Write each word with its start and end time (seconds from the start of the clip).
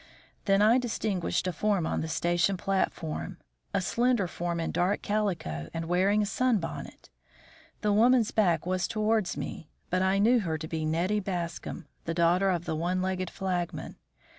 Then 0.45 0.63
I 0.63 0.79
distinguished 0.79 1.45
a 1.45 1.53
form 1.53 1.85
on 1.85 2.01
the 2.01 2.07
station 2.07 2.57
platform, 2.57 3.37
a 3.71 3.81
slender 3.81 4.25
form 4.27 4.59
in 4.59 4.71
dark 4.71 5.03
calico 5.03 5.69
and 5.75 5.85
wearing 5.85 6.23
a 6.23 6.25
sun 6.25 6.57
bonnet. 6.57 7.11
The 7.81 7.93
woman's 7.93 8.31
back 8.31 8.65
was 8.65 8.87
towards 8.87 9.37
me, 9.37 9.69
but 9.91 10.01
I 10.01 10.17
knew 10.17 10.39
her 10.39 10.57
to 10.57 10.67
be 10.67 10.85
Nettie 10.85 11.19
Bascom, 11.19 11.85
the 12.05 12.15
daughter 12.15 12.49
of 12.49 12.65
the 12.65 12.75
one 12.75 13.03
legged 13.03 13.29
flagman. 13.29 13.95